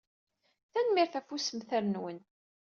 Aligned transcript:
Tanemmirt 0.71 1.17
ɣef 1.19 1.27
ussemter-nwen. 1.35 2.17